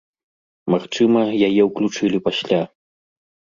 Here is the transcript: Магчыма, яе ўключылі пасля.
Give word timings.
Магчыма, 0.75 1.21
яе 1.49 1.61
ўключылі 1.69 2.25
пасля. 2.31 2.61